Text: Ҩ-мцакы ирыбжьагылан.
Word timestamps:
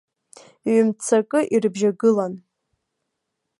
Ҩ-мцакы 0.73 1.39
ирыбжьагылан. 1.53 2.33